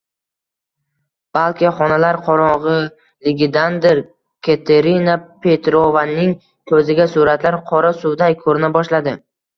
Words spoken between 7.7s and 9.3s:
qora suvday koʻrina boshladi.